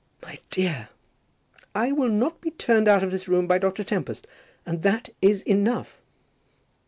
[0.23, 0.89] "My dear!"
[1.75, 3.83] "I will not be turned out of this room by Dr.
[3.83, 4.25] Tempest;
[4.65, 6.01] and that is enough."